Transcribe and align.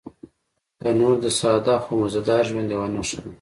تنور 0.79 1.15
د 1.23 1.25
ساده 1.39 1.75
خو 1.83 1.91
مزيدار 2.01 2.43
ژوند 2.49 2.69
یوه 2.75 2.87
نښه 2.95 3.17
ده 3.23 3.29